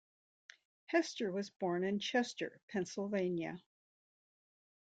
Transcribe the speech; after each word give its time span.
Hester 0.87 1.31
was 1.31 1.51
born 1.51 1.83
in 1.83 1.99
Chester, 1.99 2.59
Pennsylvania. 2.69 3.61